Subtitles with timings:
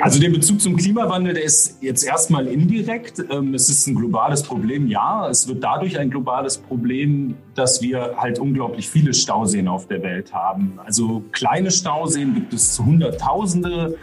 [0.00, 3.22] Also der Bezug zum Klimawandel, der ist jetzt erstmal indirekt.
[3.30, 5.28] Ähm, es ist ein globales Problem, ja.
[5.28, 10.32] Es wird dadurch ein globales Problem, dass wir halt unglaublich viele Stauseen auf der Welt
[10.32, 10.78] haben.
[10.84, 13.96] Also kleine Stauseen gibt es Hunderttausende.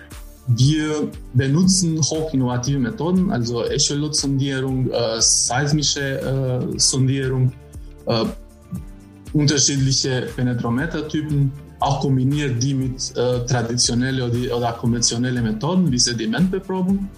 [0.47, 7.53] Wir benutzen hochinnovative Methoden, also Echolot-Sondierung, äh, seismische äh, Sondierung,
[8.07, 8.25] äh,
[9.31, 11.51] unterschiedliche Penetrometertypen
[11.83, 17.09] auch kombiniert die mit äh, traditionellen oder, oder konventionellen Methoden wie Sedimentbeprobung.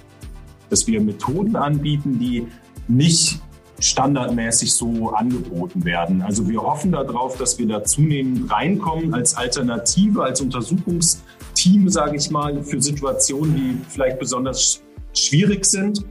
[0.69, 2.47] Dass wir Methoden anbieten, die
[2.87, 3.39] nicht
[3.79, 6.21] standardmäßig so angeboten werden.
[6.21, 12.31] Also wir hoffen darauf, dass wir da zunehmend reinkommen als Alternative, als Untersuchungsteam, sage ich
[12.31, 14.81] mal, für Situationen, die vielleicht besonders
[15.13, 16.03] schwierig sind.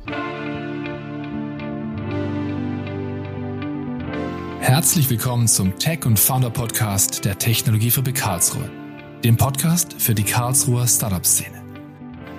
[4.65, 8.71] Herzlich willkommen zum Tech und Founder Podcast der Technologiefabrik Karlsruhe,
[9.23, 11.63] dem Podcast für die Karlsruher Startup-Szene.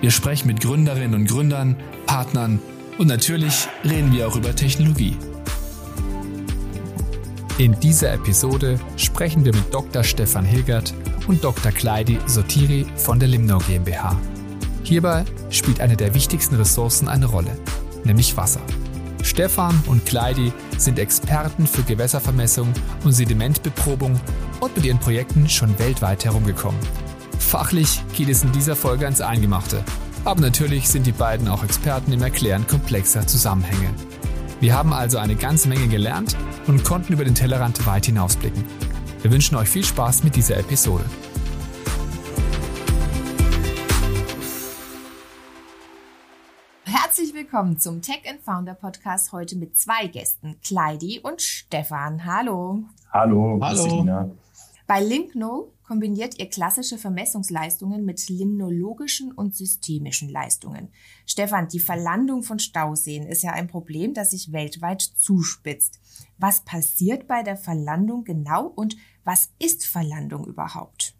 [0.00, 2.58] Wir sprechen mit Gründerinnen und Gründern, Partnern
[2.98, 5.16] und natürlich reden wir auch über Technologie.
[7.58, 10.02] In dieser Episode sprechen wir mit Dr.
[10.02, 10.94] Stefan Hilgert
[11.28, 11.70] und Dr.
[11.70, 14.20] Kleidi Sotiri von der Limnau GmbH.
[14.82, 17.56] Hierbei spielt eine der wichtigsten Ressourcen eine Rolle,
[18.02, 18.62] nämlich Wasser.
[19.26, 24.20] Stefan und Kleidi sind Experten für Gewässervermessung und Sedimentbeprobung
[24.60, 26.80] und mit ihren Projekten schon weltweit herumgekommen.
[27.40, 29.82] Fachlich geht es in dieser Folge ans Eingemachte.
[30.24, 33.90] Aber natürlich sind die beiden auch Experten im Erklären komplexer Zusammenhänge.
[34.60, 36.36] Wir haben also eine ganze Menge gelernt
[36.68, 38.64] und konnten über den Tellerrand weit hinausblicken.
[39.22, 41.04] Wir wünschen euch viel Spaß mit dieser Episode.
[47.46, 52.24] Willkommen zum Tech and Founder Podcast heute mit zwei Gästen, Kleidi und Stefan.
[52.24, 52.82] Hallo.
[53.12, 53.60] Hallo.
[53.62, 54.34] Hallo.
[54.88, 60.88] Bei Limpno kombiniert ihr klassische Vermessungsleistungen mit limnologischen und systemischen Leistungen.
[61.24, 66.00] Stefan, die Verlandung von Stauseen ist ja ein Problem, das sich weltweit zuspitzt.
[66.38, 71.15] Was passiert bei der Verlandung genau und was ist Verlandung überhaupt?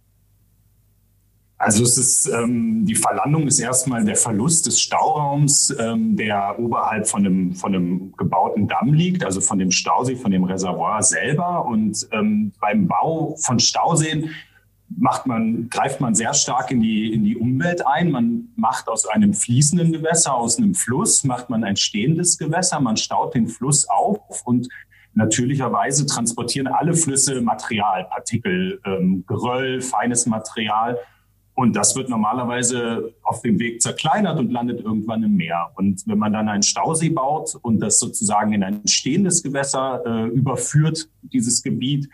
[1.67, 7.09] Also es ist ähm, die Verlandung ist erstmal der Verlust des Stauraums, ähm, der oberhalb
[7.09, 11.65] von einem von einem gebauten Damm liegt, also von dem Stausee, von dem Reservoir selber.
[11.65, 14.31] Und ähm, beim Bau von Stauseen
[14.97, 18.13] macht man greift man sehr stark in die in die Umwelt ein.
[18.13, 22.79] Man macht aus einem fließenden Gewässer, aus einem Fluss, macht man ein stehendes Gewässer.
[22.79, 24.69] Man staut den Fluss auf und
[25.19, 30.99] Natürlicherweise transportieren alle Flüsse Material, Partikel, ähm, Geröll, feines Material.
[31.57, 35.71] Und das wird normalerweise auf dem Weg zerkleinert und landet irgendwann im Meer.
[35.75, 40.29] Und wenn man dann einen Stausee baut und das sozusagen in ein stehendes Gewässer äh,
[40.29, 42.11] überführt, dieses Gebiet,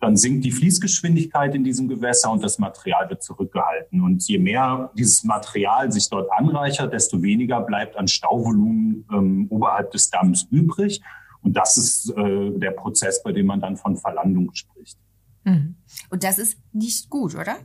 [0.00, 4.00] dann sinkt die Fließgeschwindigkeit in diesem Gewässer und das Material wird zurückgehalten.
[4.00, 9.90] Und je mehr dieses Material sich dort anreichert, desto weniger bleibt an Stauvolumen ähm, oberhalb
[9.90, 11.02] des Damms übrig.
[11.42, 14.96] Und das ist äh, der Prozess, bei dem man dann von Verlandung spricht.
[15.44, 15.76] Mhm.
[16.08, 17.56] Und das ist nicht gut, oder?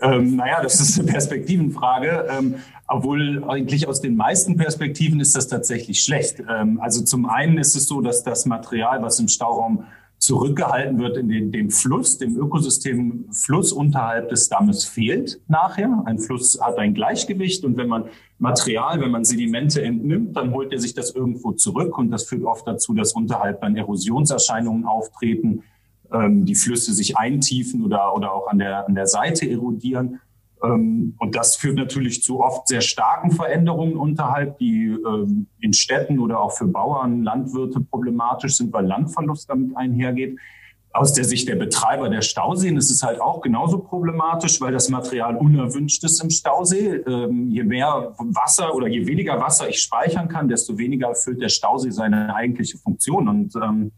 [0.00, 2.26] Ähm, naja, das ist eine Perspektivenfrage.
[2.30, 2.56] Ähm,
[2.88, 6.42] obwohl eigentlich aus den meisten Perspektiven ist das tatsächlich schlecht.
[6.48, 9.84] Ähm, also zum einen ist es so, dass das Material, was im Stauraum
[10.18, 16.02] zurückgehalten wird in den, dem Fluss, dem Ökosystem Fluss unterhalb des Dammes fehlt nachher.
[16.06, 18.04] Ein Fluss hat ein Gleichgewicht und wenn man
[18.38, 22.44] Material, wenn man Sedimente entnimmt, dann holt er sich das irgendwo zurück und das führt
[22.44, 25.62] oft dazu, dass unterhalb dann Erosionserscheinungen auftreten
[26.12, 30.20] ähm, die Flüsse sich eintiefen oder, oder auch an der, an der Seite erodieren.
[30.62, 36.18] Ähm, und das führt natürlich zu oft sehr starken Veränderungen unterhalb, die ähm, in Städten
[36.18, 40.38] oder auch für Bauern, Landwirte problematisch sind, weil Landverlust damit einhergeht.
[40.92, 44.88] Aus der Sicht der Betreiber der Stauseen ist es halt auch genauso problematisch, weil das
[44.88, 47.02] Material unerwünscht ist im Stausee.
[47.06, 51.50] Ähm, je mehr Wasser oder je weniger Wasser ich speichern kann, desto weniger erfüllt der
[51.50, 53.28] Stausee seine eigentliche Funktion.
[53.28, 53.92] Und ähm,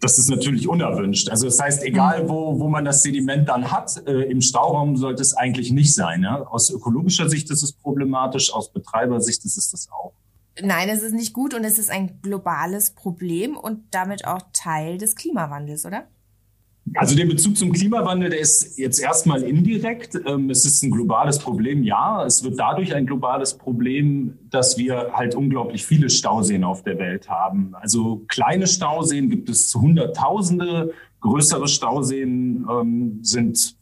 [0.00, 1.30] das ist natürlich unerwünscht.
[1.30, 2.28] Also das heißt, egal mhm.
[2.28, 6.22] wo, wo man das Sediment dann hat, äh, im Stauraum sollte es eigentlich nicht sein.
[6.22, 6.42] Ja?
[6.42, 10.12] Aus ökologischer Sicht ist es problematisch, aus Betreibersicht ist es das auch.
[10.60, 14.96] Nein, es ist nicht gut und es ist ein globales Problem und damit auch Teil
[14.96, 16.08] des Klimawandels, oder?
[16.94, 20.18] Also der Bezug zum Klimawandel, der ist jetzt erstmal indirekt.
[20.26, 22.24] Ähm, es ist ein globales Problem, ja.
[22.24, 27.28] Es wird dadurch ein globales Problem, dass wir halt unglaublich viele Stauseen auf der Welt
[27.28, 27.74] haben.
[27.74, 33.76] Also kleine Stauseen gibt es Hunderttausende, größere Stauseen ähm, sind,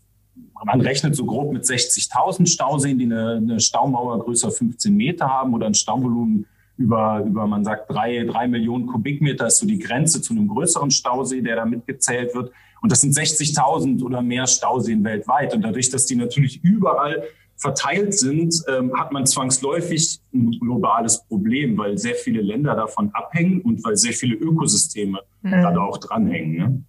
[0.65, 5.53] man rechnet so grob mit 60.000 Stauseen, die eine, eine Staumauer größer 15 Meter haben
[5.53, 6.47] oder ein Stauvolumen
[6.77, 10.91] über, über man sagt, drei, drei Millionen Kubikmeter ist so die Grenze zu einem größeren
[10.91, 12.51] Stausee, der da mitgezählt wird.
[12.85, 15.55] Und das sind 60.000 oder mehr Stauseen weltweit.
[15.55, 17.23] Und dadurch, dass die natürlich überall
[17.57, 23.63] verteilt sind, ähm, hat man zwangsläufig ein globales Problem, weil sehr viele Länder davon abhängen
[23.63, 25.51] und weil sehr viele Ökosysteme mhm.
[25.51, 26.57] da auch dranhängen.
[26.59, 26.85] Ne?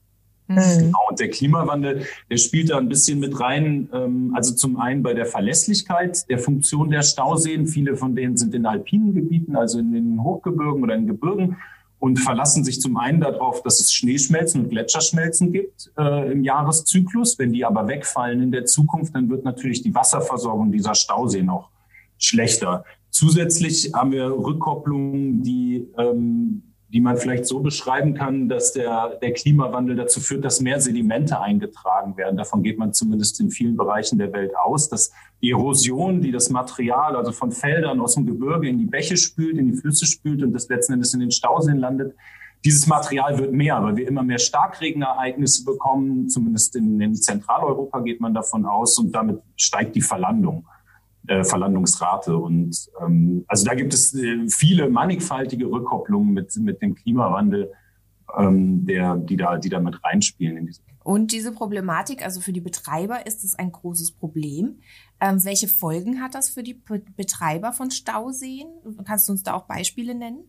[0.48, 0.80] Mhm.
[0.80, 3.88] Genau, und der Klimawandel, der spielt da ein bisschen mit rein.
[3.94, 7.68] Ähm, also zum einen bei der Verlässlichkeit der Funktion der Stauseen.
[7.68, 11.56] Viele von denen sind in alpinen Gebieten, also in den Hochgebirgen oder in Gebirgen
[12.06, 17.40] und verlassen sich zum einen darauf, dass es Schneeschmelzen und Gletscherschmelzen gibt äh, im Jahreszyklus.
[17.40, 21.72] Wenn die aber wegfallen in der Zukunft, dann wird natürlich die Wasserversorgung dieser Stauseen auch
[22.20, 22.86] schlechter.
[23.10, 26.62] Zusätzlich haben wir Rückkopplungen, die ähm,
[26.96, 31.42] die man vielleicht so beschreiben kann, dass der, der Klimawandel dazu führt, dass mehr Sedimente
[31.42, 32.38] eingetragen werden.
[32.38, 35.12] Davon geht man zumindest in vielen Bereichen der Welt aus, dass
[35.42, 39.58] die Erosion, die das Material, also von Feldern aus dem Gebirge in die Bäche spült,
[39.58, 42.16] in die Flüsse spült und das letzten Endes in den Stauseen landet,
[42.64, 46.30] dieses Material wird mehr, weil wir immer mehr Starkregenereignisse bekommen.
[46.30, 50.66] Zumindest in, in Zentraleuropa geht man davon aus und damit steigt die Verlandung
[51.28, 52.38] äh, Verlandungsrate.
[52.38, 57.72] Und ähm, also da gibt es äh, viele mannigfaltige Rückkopplungen mit, mit dem Klimawandel,
[58.38, 60.58] ähm, der, die, da, die da mit reinspielen.
[60.58, 64.80] In diese und diese Problematik, also für die Betreiber ist es ein großes Problem.
[65.20, 68.66] Ähm, welche Folgen hat das für die Betreiber von Stauseen?
[69.06, 70.46] Kannst du uns da auch Beispiele nennen?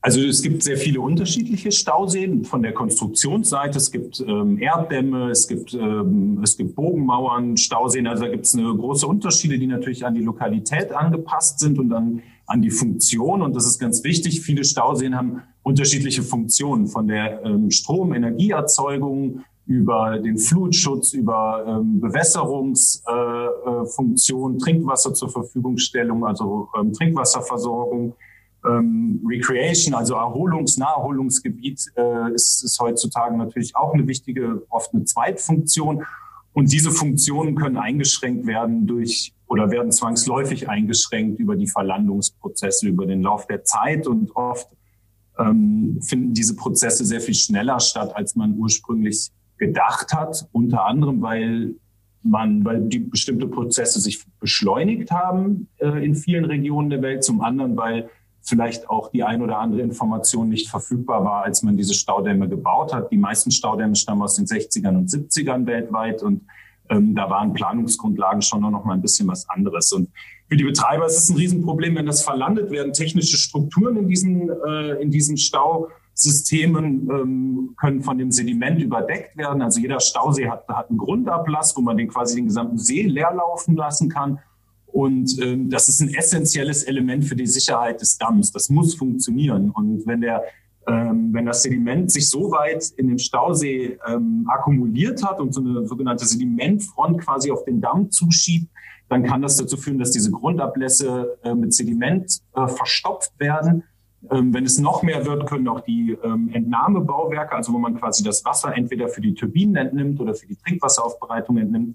[0.00, 3.78] Also es gibt sehr viele unterschiedliche Stauseen von der Konstruktionsseite.
[3.78, 8.06] Es gibt ähm, Erddämme, es gibt, ähm, es gibt Bogenmauern, Stauseen.
[8.06, 11.92] Also da gibt es eine große Unterschiede, die natürlich an die Lokalität angepasst sind und
[11.92, 13.42] an, an die Funktion.
[13.42, 14.40] Und das ist ganz wichtig.
[14.40, 24.52] Viele Stauseen haben unterschiedliche Funktionen von der ähm, Stromenergieerzeugung über den Flutschutz, über ähm, Bewässerungsfunktion,
[24.52, 28.14] äh, äh, Trinkwasser zur Verfügungstellung, also ähm, Trinkwasserversorgung
[28.66, 35.04] ähm, Recreation, also Erholungs-, Naherholungsgebiet äh, ist, ist heutzutage natürlich auch eine wichtige, oft eine
[35.04, 36.04] Zweitfunktion.
[36.52, 43.06] Und diese Funktionen können eingeschränkt werden durch oder werden zwangsläufig eingeschränkt über die Verlandungsprozesse, über
[43.06, 44.06] den Lauf der Zeit.
[44.06, 44.68] Und oft
[45.38, 50.48] ähm, finden diese Prozesse sehr viel schneller statt, als man ursprünglich gedacht hat.
[50.52, 51.74] Unter anderem, weil
[52.22, 57.24] man, weil die bestimmte Prozesse sich beschleunigt haben äh, in vielen Regionen der Welt.
[57.24, 58.10] Zum anderen, weil
[58.48, 62.92] vielleicht auch die ein oder andere Information nicht verfügbar war, als man diese Staudämme gebaut
[62.94, 63.12] hat.
[63.12, 66.42] Die meisten Staudämme stammen aus den 60ern und 70ern weltweit und
[66.90, 69.92] ähm, da waren Planungsgrundlagen schon noch mal ein bisschen was anderes.
[69.92, 70.08] Und
[70.48, 72.92] für die Betreiber ist es ein Riesenproblem, wenn das verlandet werden.
[72.92, 79.60] Technische Strukturen in diesen, äh, in diesen Stausystemen ähm, können von dem Sediment überdeckt werden.
[79.60, 83.32] Also jeder Stausee hat, hat einen Grundablass, wo man den quasi den gesamten See leer
[83.34, 84.38] laufen lassen kann.
[84.98, 88.50] Und ähm, das ist ein essentielles Element für die Sicherheit des Damms.
[88.50, 89.70] Das muss funktionieren.
[89.70, 90.42] Und wenn der
[90.88, 95.60] ähm, wenn das Sediment sich so weit in dem Stausee ähm, akkumuliert hat und so
[95.60, 98.72] eine sogenannte Sedimentfront quasi auf den Damm zuschiebt,
[99.08, 103.84] dann kann das dazu führen, dass diese Grundablässe äh, mit Sediment äh, verstopft werden.
[104.32, 108.24] Ähm, wenn es noch mehr wird, können auch die ähm, Entnahmebauwerke, also wo man quasi
[108.24, 111.94] das Wasser entweder für die Turbinen entnimmt oder für die Trinkwasseraufbereitung entnimmt,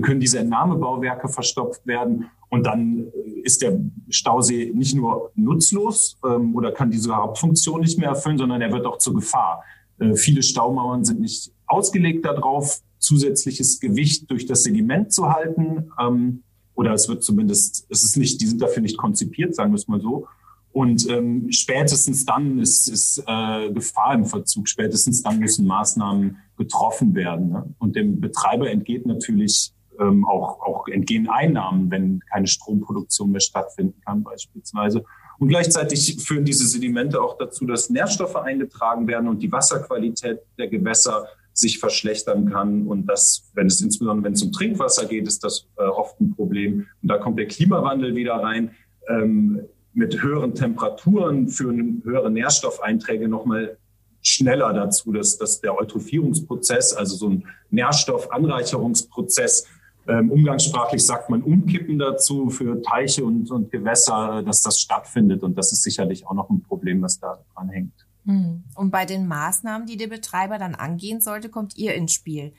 [0.00, 3.06] können diese Entnahmebauwerke verstopft werden und dann
[3.42, 8.60] ist der Stausee nicht nur nutzlos ähm, oder kann diese Hauptfunktion nicht mehr erfüllen, sondern
[8.60, 9.64] er wird auch zur Gefahr.
[9.98, 15.90] Äh, viele Staumauern sind nicht ausgelegt darauf, zusätzliches Gewicht durch das Sediment zu halten.
[16.00, 16.42] Ähm,
[16.74, 19.88] oder es wird zumindest, es ist nicht, die sind dafür nicht konzipiert, sagen wir es
[19.88, 20.26] mal so.
[20.72, 24.68] Und ähm, spätestens dann ist, ist äh, Gefahr im Verzug.
[24.68, 27.50] Spätestens dann müssen Maßnahmen getroffen werden.
[27.50, 27.74] Ne?
[27.78, 34.00] Und dem Betreiber entgeht natürlich ähm, auch, auch entgehen Einnahmen, wenn keine Stromproduktion mehr stattfinden
[34.04, 35.04] kann beispielsweise.
[35.38, 40.68] Und gleichzeitig führen diese Sedimente auch dazu, dass Nährstoffe eingetragen werden und die Wasserqualität der
[40.68, 42.86] Gewässer sich verschlechtern kann.
[42.86, 46.34] Und das, wenn es insbesondere wenn es um Trinkwasser geht, ist das äh, oft ein
[46.34, 46.86] Problem.
[47.02, 48.72] Und da kommt der Klimawandel wieder rein.
[49.08, 49.60] Ähm,
[49.92, 53.78] mit höheren Temperaturen führen höhere Nährstoffeinträge nochmal
[54.22, 59.66] schneller dazu, dass, dass der Eutrophierungsprozess, also so ein Nährstoffanreicherungsprozess,
[60.06, 65.42] ähm, umgangssprachlich sagt man Umkippen dazu für Teiche und, und Gewässer, dass das stattfindet.
[65.42, 68.06] Und das ist sicherlich auch noch ein Problem, was da dran hängt.
[68.26, 68.64] Hm.
[68.74, 72.52] Und bei den Maßnahmen, die der Betreiber dann angehen sollte, kommt ihr ins Spiel.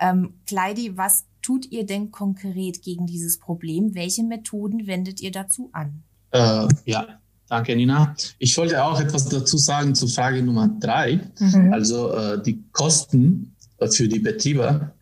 [0.00, 3.94] Ähm, Kleidi, was tut ihr denn konkret gegen dieses Problem?
[3.94, 6.02] Welche Methoden wendet ihr dazu an?
[6.30, 7.06] Äh, ja,
[7.48, 8.14] danke Nina.
[8.38, 11.20] Ich wollte auch etwas dazu sagen zur Frage Nummer drei.
[11.38, 11.72] Mhm.
[11.72, 13.56] Also äh, die Kosten
[13.90, 14.92] für die Betriebe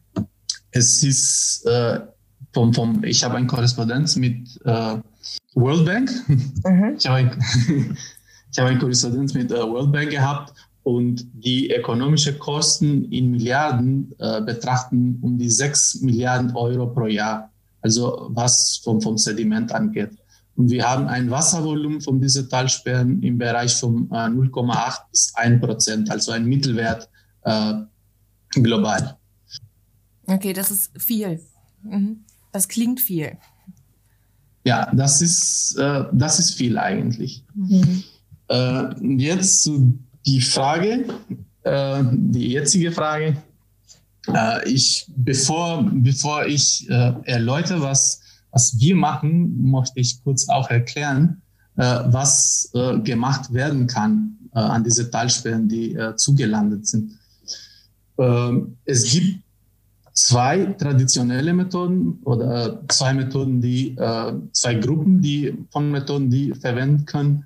[0.77, 2.01] es ist äh,
[2.53, 4.97] vom, vom, ich habe eine Korrespondenz mit äh,
[5.55, 6.11] World Bank.
[6.29, 6.97] Mhm.
[6.99, 7.31] Ich habe ein,
[8.59, 10.53] habe eine Korrespondenz mit äh, World Bank gehabt
[10.83, 17.51] und die ökonomische Kosten in Milliarden äh, betrachten um die 6 Milliarden Euro pro Jahr,
[17.81, 20.13] also was vom, vom Sediment angeht.
[20.57, 25.61] Und wir haben ein Wasservolumen von diesen Talsperren im Bereich von äh, 0,8 bis 1
[25.61, 27.09] Prozent, also ein Mittelwert
[27.43, 27.75] äh,
[28.55, 29.19] global.
[30.27, 31.41] Okay, das ist viel.
[31.83, 32.25] Mhm.
[32.53, 33.37] Das klingt viel.
[34.65, 37.45] Ja, das ist, äh, das ist viel eigentlich.
[37.55, 38.03] Mhm.
[38.49, 41.05] Äh, jetzt zu die Frage,
[41.63, 43.37] äh, die jetzige Frage.
[44.27, 50.69] Äh, ich, bevor, bevor ich äh, erläutere, was, was wir machen, möchte ich kurz auch
[50.69, 51.43] erklären,
[51.77, 57.13] äh, was äh, gemacht werden kann äh, an diese Talsperren, die äh, zugelandet sind.
[58.19, 59.46] Ähm, es gibt
[60.17, 67.05] zwei traditionelle Methoden oder zwei Methoden, die äh, zwei Gruppen, die von Methoden, die verwenden
[67.05, 67.45] können.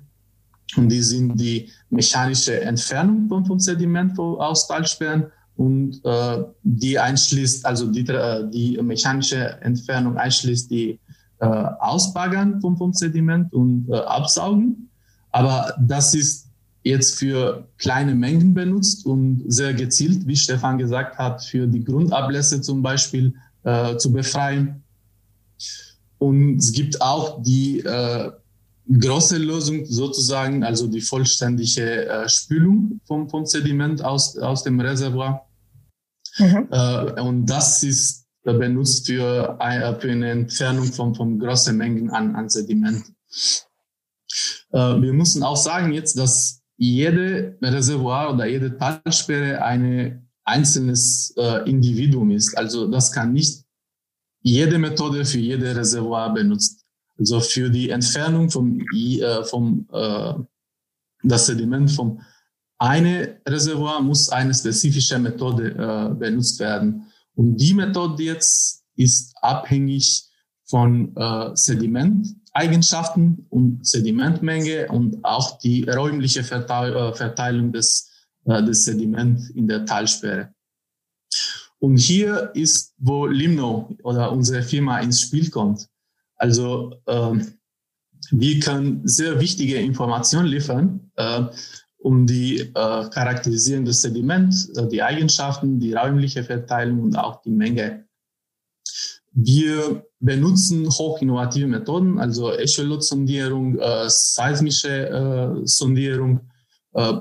[0.77, 5.25] Und die sind die mechanische Entfernung von, vom Sediment aus Talsperren
[5.57, 10.97] und äh, die einschließt, also die, äh, die mechanische Entfernung einschließt die
[11.39, 14.89] äh, Ausbaggern vom, vom Sediment und äh, Absaugen.
[15.31, 16.50] Aber das ist
[16.83, 22.61] jetzt für kleine Mengen benutzt und sehr gezielt, wie Stefan gesagt hat, für die Grundablässe
[22.61, 23.33] zum Beispiel
[23.63, 24.83] äh, zu befreien.
[26.17, 28.31] Und es gibt auch die äh,
[28.99, 35.47] große Lösung sozusagen, also die vollständige äh, Spülung vom, vom Sediment aus, aus dem Reservoir.
[36.37, 36.67] Mhm.
[36.71, 42.35] Äh, und das ist benutzt für, äh, für eine Entfernung von, von großen Mengen an,
[42.35, 43.05] an Sediment.
[44.71, 51.69] Äh, wir müssen auch sagen jetzt, dass jede Reservoir oder jede Talsperre ein einzelnes äh,
[51.69, 52.57] Individuum ist.
[52.57, 53.63] Also das kann nicht
[54.41, 56.83] jede Methode für jede Reservoir benutzt.
[57.19, 60.33] Also für die Entfernung vom, äh, vom äh,
[61.21, 62.19] das Sediment vom
[62.79, 67.03] eine Reservoir muss eine spezifische Methode äh, benutzt werden.
[67.35, 70.23] Und die Methode jetzt ist abhängig
[70.65, 71.55] von äh,
[72.53, 78.09] Sedimenteigenschaften und Sedimentmenge und auch die räumliche äh, Verteilung des,
[78.45, 80.53] äh, des Sediment in der Talsperre.
[81.79, 85.87] Und hier ist, wo Limno oder unsere Firma ins Spiel kommt.
[86.35, 87.39] Also äh,
[88.31, 91.43] wir können sehr wichtige Informationen liefern, äh,
[91.97, 97.51] um die äh, Charakterisierung des Sediments, äh, die Eigenschaften, die räumliche Verteilung und auch die
[97.51, 98.05] Menge.
[99.33, 106.41] Wir benutzen hochinnovative Methoden, also Echolot-Sondierung, äh, seismische äh, Sondierung,
[106.93, 107.13] äh,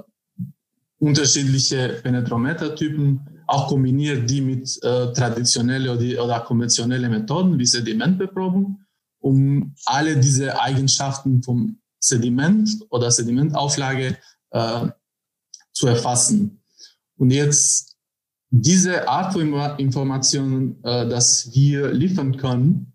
[0.99, 8.81] unterschiedliche Penetrometertypen, auch kombiniert die mit äh, traditionelle oder, oder konventionelle Methoden wie Sedimentbeprobung,
[9.21, 14.17] um alle diese Eigenschaften vom Sediment oder Sedimentauflage
[14.51, 14.87] äh,
[15.73, 16.63] zu erfassen.
[17.17, 17.90] Und jetzt
[18.51, 22.93] diese Art von Informationen, äh, dass wir liefern können,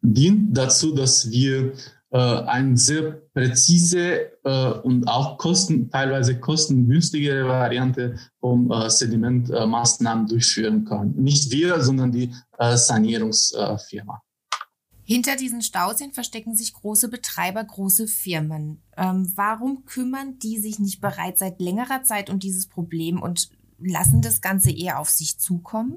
[0.00, 1.72] dient dazu, dass wir
[2.10, 10.84] äh, eine sehr präzise äh, und auch kosten, teilweise kostengünstigere Variante von äh, Sedimentmaßnahmen durchführen
[10.84, 11.16] können.
[11.16, 14.22] Nicht wir, sondern die äh, Sanierungsfirma.
[15.06, 18.82] Hinter diesen Stauseen verstecken sich große Betreiber, große Firmen.
[18.96, 24.22] Ähm, warum kümmern die sich nicht bereits seit längerer Zeit um dieses Problem und lassen
[24.22, 25.96] das Ganze eher auf sich zukommen?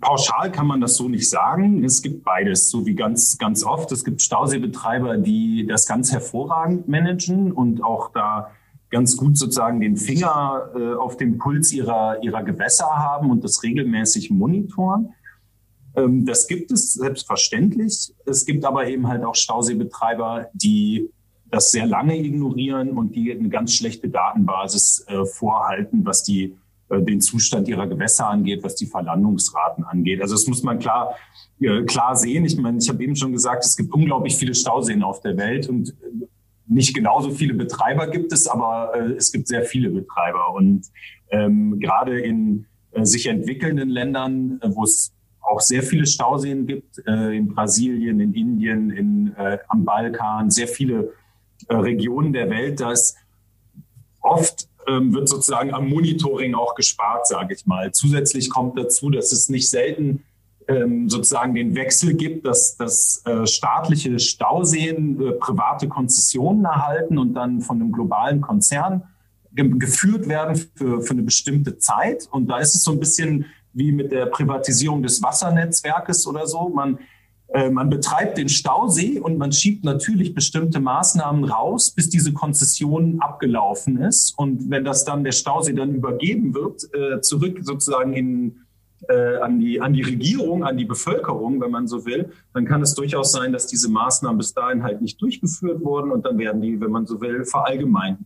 [0.00, 1.84] Pauschal kann man das so nicht sagen.
[1.84, 3.92] Es gibt beides, so wie ganz, ganz oft.
[3.92, 8.50] Es gibt Stauseebetreiber, die das ganz hervorragend managen und auch da
[8.90, 13.62] ganz gut sozusagen den Finger äh, auf dem Puls ihrer, ihrer Gewässer haben und das
[13.62, 15.10] regelmäßig monitoren.
[15.94, 18.14] Ähm, das gibt es selbstverständlich.
[18.26, 21.10] Es gibt aber eben halt auch Stauseebetreiber, die
[21.50, 26.56] das sehr lange ignorieren und die eine ganz schlechte Datenbasis äh, vorhalten, was die
[26.98, 30.20] den Zustand ihrer Gewässer angeht, was die Verlandungsraten angeht.
[30.20, 31.14] Also das muss man klar,
[31.60, 32.44] äh, klar sehen.
[32.44, 35.68] Ich meine, ich habe eben schon gesagt, es gibt unglaublich viele Stauseen auf der Welt
[35.68, 36.26] und äh,
[36.66, 40.54] nicht genauso viele Betreiber gibt es, aber äh, es gibt sehr viele Betreiber.
[40.54, 40.86] Und
[41.30, 47.02] ähm, gerade in äh, sich entwickelnden Ländern, äh, wo es auch sehr viele Stauseen gibt,
[47.06, 51.12] äh, in Brasilien, in Indien, in, äh, am Balkan, sehr viele
[51.68, 53.16] äh, Regionen der Welt, da ist
[54.20, 57.92] oft ähm, wird sozusagen am Monitoring auch gespart, sage ich mal.
[57.92, 60.24] Zusätzlich kommt dazu, dass es nicht selten
[60.68, 67.34] ähm, sozusagen den Wechsel gibt, dass, dass äh, staatliche Stauseen äh, private Konzessionen erhalten und
[67.34, 69.02] dann von einem globalen Konzern
[69.52, 72.28] ge geführt werden für, für eine bestimmte Zeit.
[72.30, 76.68] Und da ist es so ein bisschen wie mit der Privatisierung des Wassernetzwerkes oder so.
[76.68, 76.98] Man
[77.72, 84.00] man betreibt den Stausee und man schiebt natürlich bestimmte Maßnahmen raus, bis diese Konzession abgelaufen
[84.00, 84.38] ist.
[84.38, 88.60] Und wenn das dann der Stausee dann übergeben wird, äh, zurück sozusagen in,
[89.08, 92.82] äh, an, die, an die Regierung, an die Bevölkerung, wenn man so will, dann kann
[92.82, 96.62] es durchaus sein, dass diese Maßnahmen bis dahin halt nicht durchgeführt wurden und dann werden
[96.62, 98.18] die, wenn man so will, verallgemeint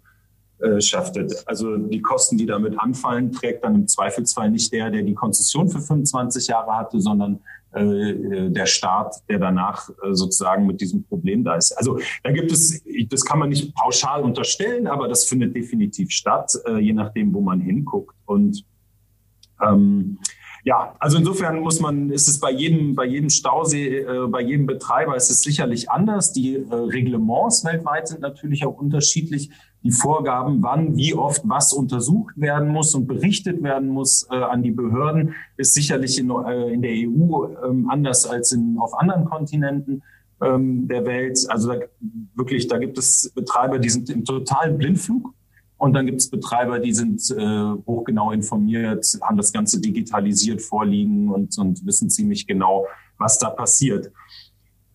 [0.79, 1.43] schaftet.
[1.47, 5.69] Also die Kosten, die damit anfallen, trägt dann im Zweifelsfall nicht der, der die Konzession
[5.69, 7.39] für 25 Jahre hatte, sondern äh,
[7.75, 11.73] der Staat, der danach äh, sozusagen mit diesem Problem da ist.
[11.73, 16.53] Also da gibt es, das kann man nicht pauschal unterstellen, aber das findet definitiv statt,
[16.67, 18.15] äh, je nachdem, wo man hinguckt.
[18.27, 18.65] Und
[19.61, 20.19] ähm,
[20.65, 24.67] ja, also insofern muss man, ist es bei jedem, bei jedem Stausee, äh, bei jedem
[24.67, 26.33] Betreiber ist es sicherlich anders.
[26.33, 29.51] Die äh, Reglements weltweit sind natürlich auch unterschiedlich.
[29.85, 34.63] Die Vorgaben, wann, wie oft was untersucht werden muss und berichtet werden muss äh, an
[34.63, 39.27] die Behörden, ist sicherlich in, äh, in der EU ähm, anders als in, auf anderen
[39.27, 40.03] Kontinenten
[40.41, 41.39] ähm, der Welt.
[41.49, 41.81] Also da,
[42.35, 45.35] wirklich, da gibt es Betreiber, die sind im totalen Blindflug
[45.77, 51.29] und dann gibt es Betreiber, die sind äh, hochgenau informiert, haben das Ganze digitalisiert vorliegen
[51.29, 52.87] und, und wissen ziemlich genau,
[53.19, 54.11] was da passiert.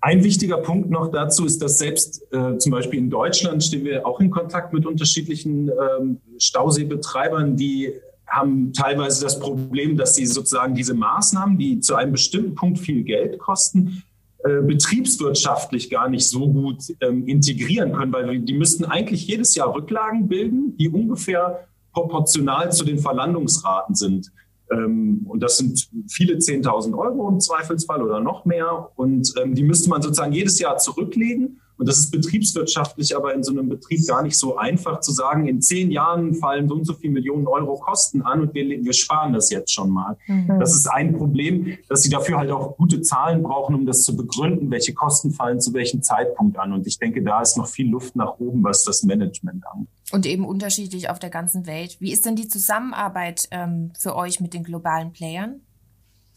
[0.02, 4.08] Ein wichtiger Punkt noch dazu ist, dass selbst äh, zum Beispiel in Deutschland stehen wir
[4.08, 7.94] auch in Kontakt mit unterschiedlichen ähm, Stauseebetreibern, die
[8.26, 13.04] haben teilweise das Problem, dass sie sozusagen diese Maßnahmen, die zu einem bestimmten Punkt viel
[13.04, 14.04] Geld kosten,
[14.44, 19.74] äh, betriebswirtschaftlich gar nicht so gut ähm, integrieren können, weil die müssten eigentlich jedes Jahr
[19.74, 24.32] Rücklagen bilden, die ungefähr proportional zu den Verlandungsraten sind.
[24.72, 28.92] Ähm, und das sind viele 10.000 Euro im Zweifelsfall oder noch mehr.
[28.96, 31.60] Und ähm, die müsste man sozusagen jedes Jahr zurücklegen.
[31.80, 35.48] Und das ist betriebswirtschaftlich aber in so einem Betrieb gar nicht so einfach zu sagen,
[35.48, 38.94] in zehn Jahren fallen so und so viele Millionen Euro Kosten an und wir, wir
[38.94, 40.18] sparen das jetzt schon mal.
[40.28, 40.60] Mhm.
[40.60, 44.18] Das ist ein Problem, dass sie dafür halt auch gute Zahlen brauchen, um das zu
[44.18, 46.74] begründen, welche Kosten fallen zu welchem Zeitpunkt an.
[46.74, 49.88] Und ich denke, da ist noch viel Luft nach oben, was das Management angeht.
[50.12, 51.98] Und eben unterschiedlich auf der ganzen Welt.
[52.00, 55.62] Wie ist denn die Zusammenarbeit ähm, für euch mit den globalen Playern?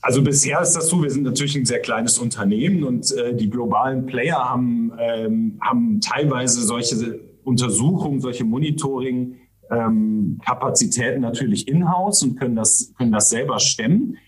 [0.02, 3.48] Also bisher ist das so, wir sind natürlich ein sehr kleines Unternehmen und äh, die
[3.48, 9.36] globalen Player haben, ähm, haben teilweise solche Untersuchungen, solche Monitoring.
[9.70, 10.38] Ähm,
[11.20, 14.18] natürlich in-house und können das, können das selber stemmen.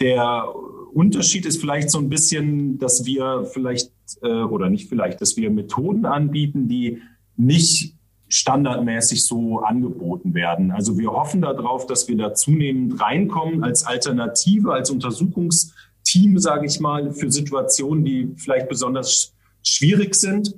[0.00, 0.46] Der
[0.92, 5.48] Unterschied ist vielleicht so ein bisschen, dass wir vielleicht äh, oder nicht vielleicht, dass wir
[5.50, 6.98] Methoden anbieten, die
[7.36, 7.96] nicht
[8.32, 10.70] standardmäßig so angeboten werden.
[10.70, 16.80] Also wir hoffen darauf, dass wir da zunehmend reinkommen als Alternative, als Untersuchungsteam, sage ich
[16.80, 20.54] mal, für Situationen, die vielleicht besonders schwierig sind.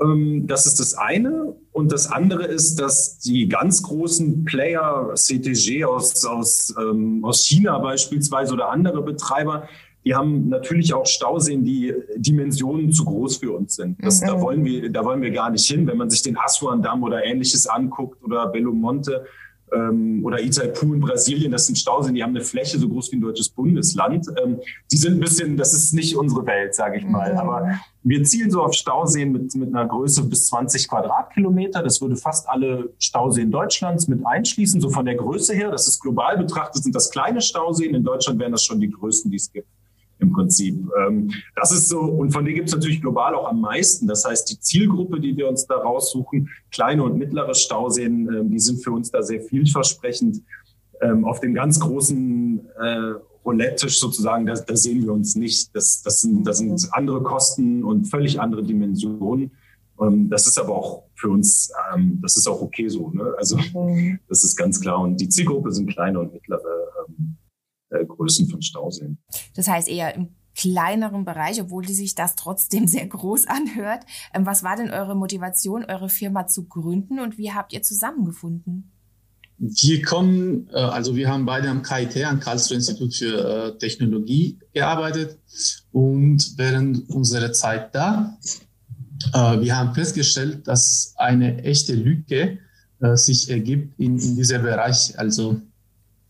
[0.00, 1.54] Ähm, das ist das eine.
[1.72, 7.78] Und das andere ist, dass die ganz großen Player, CTG aus, aus, ähm, aus China
[7.80, 9.68] beispielsweise oder andere Betreiber,
[10.04, 13.96] die haben natürlich auch Stauseen, die Dimensionen zu groß für uns sind.
[14.04, 14.26] Das, mhm.
[14.26, 15.86] da, wollen wir, da wollen wir gar nicht hin.
[15.86, 19.24] Wenn man sich den Aswan-Damm oder ähnliches anguckt oder Belo Monte
[19.74, 23.16] ähm, oder Itaipu in Brasilien, das sind Stauseen, die haben eine Fläche so groß wie
[23.16, 24.26] ein deutsches Bundesland.
[24.44, 24.60] Ähm,
[24.92, 27.32] die sind ein bisschen, das ist nicht unsere Welt, sage ich mal.
[27.32, 27.38] Mhm.
[27.38, 27.70] Aber
[28.02, 31.82] wir zielen so auf Stauseen mit, mit einer Größe bis 20 Quadratkilometer.
[31.82, 35.70] Das würde fast alle Stauseen Deutschlands mit einschließen, so von der Größe her.
[35.70, 37.94] Das ist global betrachtet, sind das kleine Stauseen.
[37.94, 39.66] In Deutschland wären das schon die größten, die es gibt
[40.24, 40.76] im Prinzip.
[40.98, 44.06] Ähm, das ist so, und von denen gibt es natürlich global auch am meisten.
[44.06, 48.58] Das heißt, die Zielgruppe, die wir uns da raussuchen, kleine und mittlere Stauseen, ähm, die
[48.58, 50.42] sind für uns da sehr vielversprechend.
[51.00, 53.12] Ähm, auf dem ganz großen äh,
[53.44, 55.74] Roulette-Tisch sozusagen, da, da, sehen wir uns nicht.
[55.74, 59.50] Das, das, sind, das sind andere Kosten und völlig andere Dimensionen.
[60.30, 61.70] das ist aber auch für uns,
[62.22, 63.10] das ist auch okay so.
[63.10, 63.34] Ne?
[63.36, 63.58] Also
[64.28, 64.98] das ist ganz klar.
[65.00, 66.84] Und die Zielgruppe sind kleine und mittlere
[67.94, 69.18] äh, Größen von Stauseen.
[69.54, 74.04] Das heißt eher im kleineren Bereich, obwohl die sich das trotzdem sehr groß anhört.
[74.32, 78.90] Ähm, was war denn eure Motivation, eure Firma zu gründen und wie habt ihr zusammengefunden?
[79.56, 84.58] Wir kommen, äh, also wir haben beide am KIT, am Karlsruhe Institut für äh, Technologie
[84.72, 85.38] gearbeitet
[85.92, 88.36] und während unserer Zeit da,
[89.32, 92.58] wir haben festgestellt, dass eine echte Lücke
[93.14, 95.18] sich ergibt in, in diesem Bereich.
[95.18, 95.62] Also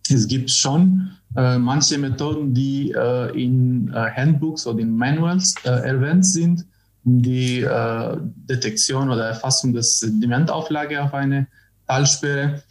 [0.09, 5.71] es gibt schon äh, manche Methoden, die äh, in äh, Handbooks oder in Manuals äh,
[5.71, 6.65] erwähnt sind,
[7.05, 8.17] um die äh,
[8.49, 11.49] Detektion oder Erfassung des Sedimentauflage auf eine
[11.89, 12.63] Talsperre.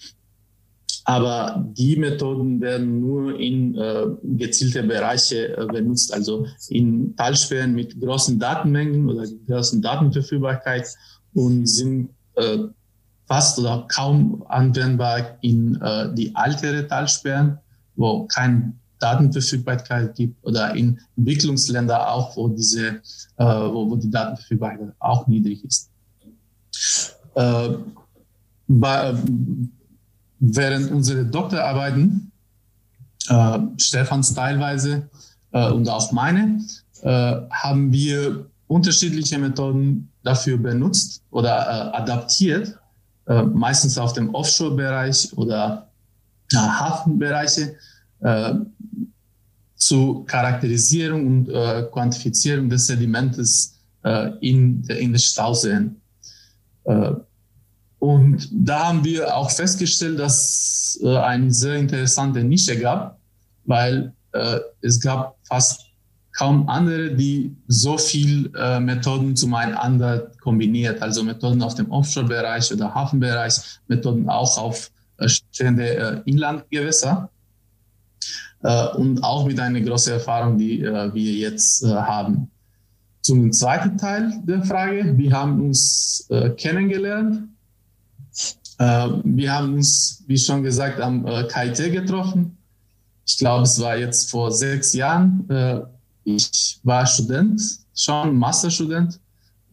[1.06, 4.06] Aber die Methoden werden nur in äh,
[4.38, 10.88] gezielte Bereiche benutzt, also in Talsperren mit großen Datenmengen oder großen Datenverfügbarkeit
[11.34, 12.10] und sind
[13.28, 15.80] fast oder kaum anwendbar in
[16.16, 17.60] die ältere Talsperren
[17.96, 23.02] wo kein Datenverfügbarkeit gibt oder in Entwicklungsländern auch, wo diese,
[23.38, 25.90] äh, wo, wo die Datenverfügbarkeit auch niedrig ist.
[27.36, 27.70] Äh,
[28.68, 29.14] bei,
[30.40, 32.32] während unserer Doktorarbeiten,
[33.28, 35.10] äh, Stefans teilweise
[35.52, 36.64] äh, und auch meine,
[37.02, 42.80] äh, haben wir unterschiedliche Methoden dafür benutzt oder äh, adaptiert,
[43.28, 45.93] äh, meistens auf dem Offshore-Bereich oder äh,
[46.60, 47.76] Hafenbereiche
[48.22, 48.54] äh,
[49.76, 56.02] zur Charakterisierung und äh, Quantifizierung des Sedimentes äh, in, in den Stauseen.
[56.86, 57.12] Äh,
[58.00, 63.18] und da haben wir auch festgestellt, dass äh, eine sehr interessante Nische gab,
[63.66, 65.86] weil äh, es gab fast
[66.34, 72.94] kaum andere, die so viel äh, Methoden zueinander kombiniert, also Methoden auf dem Offshore-Bereich oder
[72.94, 73.56] Hafenbereich,
[73.88, 74.92] Methoden auch auf
[75.54, 77.30] stehende äh, Inlandgewässer
[78.64, 82.50] äh, und auch mit einer großen Erfahrung, die äh, wir jetzt haben.
[83.22, 87.48] Zum zweiten Teil der Frage, wir haben uns kennengelernt.
[88.78, 92.58] Wir haben uns, wie schon gesagt, am KIT getroffen.
[93.26, 95.88] Ich glaube, es war jetzt vor sechs Jahren.
[96.26, 97.62] Ich war Student,
[97.96, 99.22] schon Masterstudent.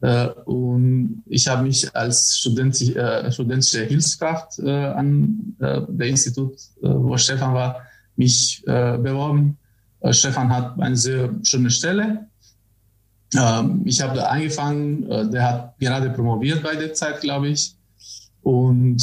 [0.03, 6.55] Äh, und ich habe mich als Student, äh, studentische Hilfskraft äh, an äh, der Institut,
[6.83, 7.83] äh, wo Stefan war,
[8.17, 9.57] mich äh, beworben.
[10.13, 12.27] Stefan hat eine sehr schöne Stelle.
[13.37, 17.77] Ähm, ich habe da angefangen, der hat gerade promoviert bei der Zeit, glaube ich.
[18.43, 18.99] Und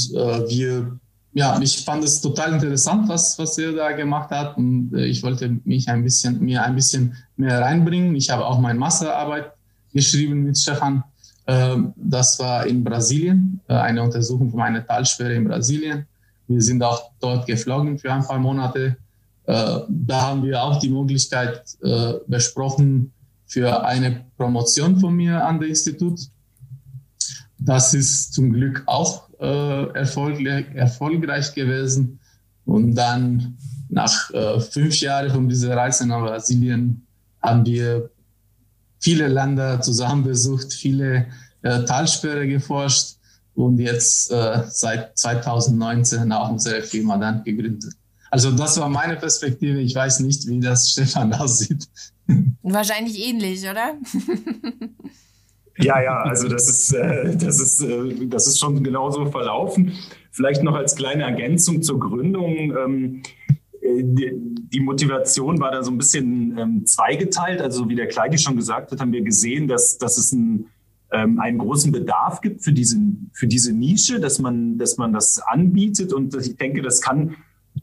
[0.50, 1.00] wir
[1.34, 4.58] ja, ich fand es total interessant, was, was er da gemacht hat.
[4.58, 8.16] Und ich wollte mich ein bisschen, mir ein bisschen mehr reinbringen.
[8.16, 9.52] Ich habe auch meine Masterarbeit
[9.98, 11.04] geschrieben mit Stefan.
[11.46, 16.06] Ähm, das war in Brasilien, äh, eine Untersuchung von einer Talsperre in Brasilien.
[16.48, 18.98] Wir sind auch dort geflogen für ein paar Monate.
[19.46, 21.64] Äh, da haben wir auch die Möglichkeit
[22.28, 23.12] besprochen
[23.46, 26.20] für eine Promotion von mir an dem Institut.
[27.60, 32.20] Das ist zum Glück auch äh, erfolgreich, gewesen.
[32.66, 33.58] Und dann
[33.90, 37.06] nach äh, fünf Jahren von dieser Reise nach Brasilien
[37.42, 38.10] haben wir
[39.08, 41.28] viele Länder zusammen besucht, viele
[41.62, 43.15] äh, Talsperre geforscht
[43.56, 47.93] und jetzt äh, seit 2019 auch unsere Firma dann gegründet.
[48.30, 49.80] Also das war meine Perspektive.
[49.80, 51.88] Ich weiß nicht, wie das Stefan aussieht.
[52.63, 53.93] Wahrscheinlich ähnlich, oder?
[55.78, 59.93] Ja, ja, also das ist, äh, das ist, äh, das ist schon genauso verlaufen.
[60.32, 62.76] Vielleicht noch als kleine Ergänzung zur Gründung.
[62.76, 63.37] Ähm, äh,
[64.02, 67.62] die, Motivation war da so ein bisschen ähm, zweigeteilt.
[67.62, 70.67] Also wie der Kleidi schon gesagt hat, haben wir gesehen, dass, dass es ein,
[71.12, 72.97] ähm, einen großen Bedarf gibt für diese,
[73.34, 76.13] für diese Nische, dass man, dass man das anbietet.
[76.13, 77.36] Und ich denke, das kann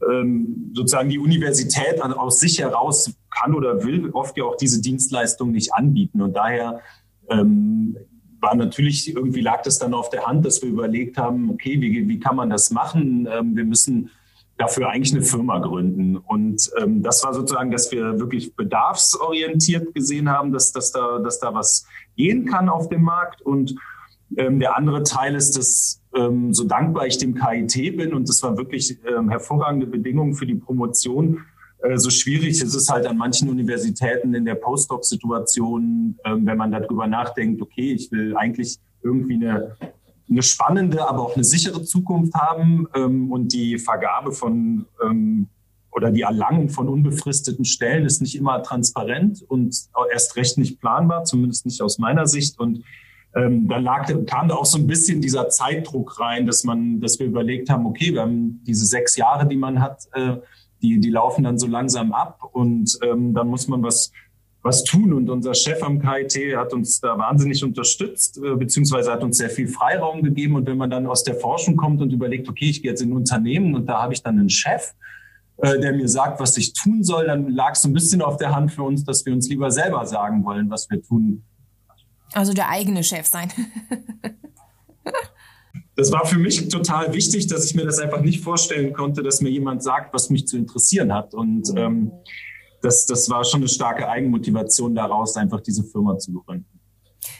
[0.09, 5.51] ähm, sozusagen die Universität aus sich heraus kann oder will oft ja auch diese Dienstleistung
[5.51, 6.21] nicht anbieten.
[6.21, 6.81] Und daher
[7.29, 7.97] ähm,
[8.39, 12.07] war natürlich, irgendwie lag das dann auf der Hand, dass wir überlegt haben, okay, wie,
[12.07, 13.27] wie kann man das machen?
[13.31, 14.09] Ähm, wir müssen
[14.57, 16.17] dafür eigentlich eine Firma gründen.
[16.17, 21.39] Und ähm, das war sozusagen, dass wir wirklich bedarfsorientiert gesehen haben, dass, dass, da, dass
[21.39, 23.41] da was gehen kann auf dem Markt.
[23.41, 23.75] Und
[24.37, 28.41] ähm, der andere Teil ist, dass ähm, so dankbar ich dem KIT bin und das
[28.43, 31.43] war wirklich ähm, hervorragende Bedingungen für die Promotion,
[31.85, 36.71] äh, so schwierig ist es halt an manchen Universitäten in der Postdoc-Situation, ähm, wenn man
[36.71, 39.75] darüber nachdenkt, okay, ich will eigentlich irgendwie eine,
[40.29, 45.47] eine spannende, aber auch eine sichere Zukunft haben ähm, und die Vergabe von ähm,
[45.91, 49.77] oder die Erlangung von unbefristeten Stellen ist nicht immer transparent und
[50.11, 52.59] erst recht nicht planbar, zumindest nicht aus meiner Sicht.
[52.59, 52.83] Und
[53.33, 57.17] ähm, da lag, kam da auch so ein bisschen dieser Zeitdruck rein, dass man, dass
[57.19, 60.35] wir überlegt haben, okay, wir haben diese sechs Jahre, die man hat, äh,
[60.81, 64.11] die, die laufen dann so langsam ab und ähm, dann muss man was,
[64.65, 65.13] was tun.
[65.13, 69.49] Und unser Chef am KIT hat uns da wahnsinnig unterstützt, äh, beziehungsweise hat uns sehr
[69.49, 70.55] viel Freiraum gegeben.
[70.55, 73.11] Und wenn man dann aus der Forschung kommt und überlegt, okay, ich gehe jetzt in
[73.11, 74.93] ein Unternehmen und da habe ich dann einen Chef,
[75.57, 78.53] äh, der mir sagt, was ich tun soll, dann lag es ein bisschen auf der
[78.53, 81.43] Hand für uns, dass wir uns lieber selber sagen wollen, was wir tun.
[82.33, 83.51] Also der eigene Chef sein.
[85.95, 89.41] das war für mich total wichtig, dass ich mir das einfach nicht vorstellen konnte, dass
[89.41, 91.35] mir jemand sagt, was mich zu interessieren hat.
[91.35, 92.11] Und ähm,
[92.85, 96.79] das, das war schon eine starke Eigenmotivation daraus, einfach diese Firma zu gründen.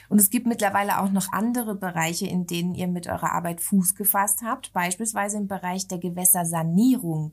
[0.08, 3.94] Und es gibt mittlerweile auch noch andere Bereiche, in denen ihr mit eurer Arbeit Fuß
[3.94, 7.32] gefasst habt, beispielsweise im Bereich der Gewässersanierung.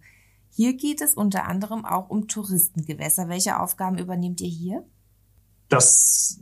[0.51, 3.27] Hier geht es unter anderem auch um Touristengewässer.
[3.29, 4.85] Welche Aufgaben übernehmt ihr hier?
[5.69, 6.39] Das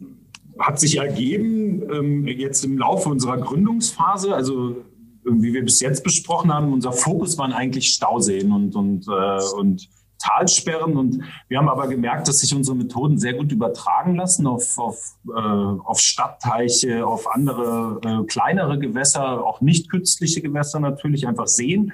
[0.60, 4.75] hat sich ergeben ähm, jetzt im Laufe unserer Gründungsphase, also
[5.23, 9.88] wie wir bis jetzt besprochen haben, unser Fokus waren eigentlich Stauseen und, und, äh, und
[10.21, 10.95] Talsperren.
[10.95, 15.15] Und wir haben aber gemerkt, dass sich unsere Methoden sehr gut übertragen lassen auf, auf,
[15.27, 21.93] äh, auf Stadtteiche, auf andere äh, kleinere Gewässer, auch nicht künstliche Gewässer natürlich, einfach Seen.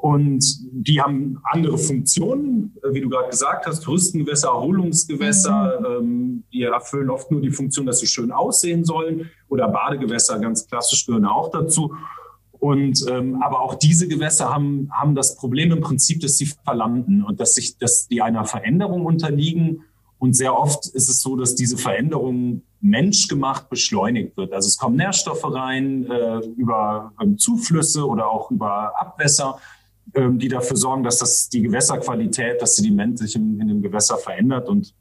[0.00, 5.80] Und die haben andere Funktionen, äh, wie du gerade gesagt hast, Touristengewässer, Erholungsgewässer.
[5.80, 5.86] Mhm.
[5.86, 9.30] Ähm, die erfüllen oft nur die Funktion, dass sie schön aussehen sollen.
[9.48, 11.94] Oder Badegewässer, ganz klassisch, gehören auch dazu.
[12.60, 17.22] Und ähm, aber auch diese Gewässer haben, haben das Problem im Prinzip, dass sie verlanden
[17.22, 19.84] und dass sich, dass die einer Veränderung unterliegen.
[20.18, 24.52] Und sehr oft ist es so, dass diese Veränderung menschgemacht beschleunigt wird.
[24.52, 29.58] Also es kommen Nährstoffe rein äh, über ähm, Zuflüsse oder auch über Abwässer,
[30.14, 34.16] ähm, die dafür sorgen, dass das die Gewässerqualität, das Sediment sich in, in dem Gewässer
[34.16, 34.94] verändert und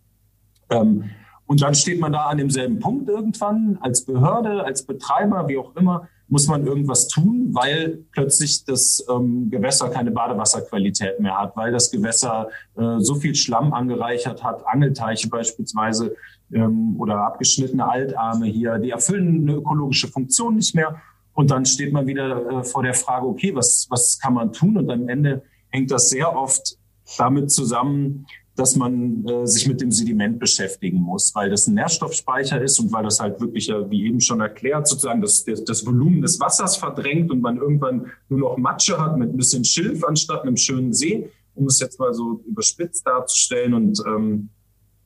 [0.70, 1.06] ähm,
[1.48, 5.74] und dann steht man da an demselben Punkt irgendwann als Behörde, als Betreiber, wie auch
[5.78, 11.72] immer muss man irgendwas tun, weil plötzlich das ähm, Gewässer keine Badewasserqualität mehr hat, weil
[11.72, 16.16] das Gewässer äh, so viel Schlamm angereichert hat, Angelteiche beispielsweise
[16.52, 21.02] ähm, oder abgeschnittene Altarme hier, die erfüllen eine ökologische Funktion nicht mehr.
[21.34, 24.78] Und dann steht man wieder äh, vor der Frage, okay, was, was kann man tun?
[24.78, 26.78] Und am Ende hängt das sehr oft
[27.18, 28.26] damit zusammen,
[28.58, 32.91] dass man äh, sich mit dem Sediment beschäftigen muss, weil das ein Nährstoffspeicher ist und
[32.91, 36.76] weil das halt wirklich, wie eben schon erklärt, sozusagen das, das, das Volumen des Wassers
[36.76, 40.91] verdrängt und man irgendwann nur noch Matsche hat mit ein bisschen Schilf anstatt einem schönen
[40.91, 43.76] See, um es jetzt mal so überspitzt darzustellen.
[43.76, 44.50] Und ähm,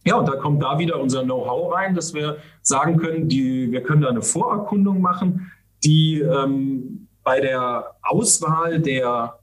[0.06, 3.84] ja, und da kommt da wieder unser Know-how rein, dass wir sagen können, die, wir
[3.84, 5.52] können da eine Vorerkundung machen,
[5.84, 9.38] die ähm, bei der Auswahl der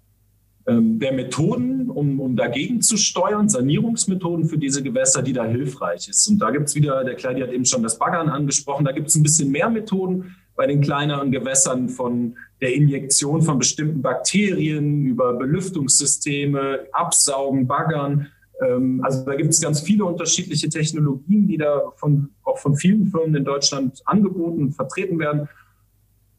[0.69, 6.09] ähm, der Methoden, um, um dagegen zu steuern, Sanierungsmethoden für diese Gewässer, die da hilfreich
[6.09, 6.29] ist.
[6.29, 9.09] Und da gibt es wieder, der Kleidi hat eben schon das Baggern angesprochen, da gibt
[9.09, 15.05] es ein bisschen mehr Methoden bei den kleineren Gewässern von der Injektion von bestimmten Bakterien
[15.07, 18.29] über Belüftungssysteme, Absaugen, Baggern.
[18.61, 23.07] Ähm, also da gibt es ganz viele unterschiedliche Technologien, die da von, auch von vielen
[23.07, 25.49] Firmen in Deutschland angeboten und vertreten werden.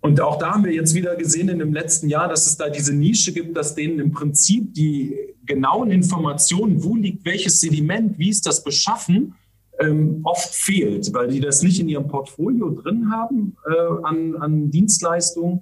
[0.02, 2.70] Und auch da haben wir jetzt wieder gesehen in dem letzten Jahr, dass es da
[2.70, 8.30] diese Nische gibt, dass denen im Prinzip die genauen Informationen, wo liegt welches Sediment, wie
[8.30, 9.36] ist das beschaffen,
[9.80, 14.72] ähm, oft fehlt, weil die das nicht in ihrem Portfolio drin haben äh, an, an
[14.72, 15.62] Dienstleistungen.